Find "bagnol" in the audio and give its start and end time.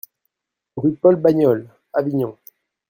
1.17-1.69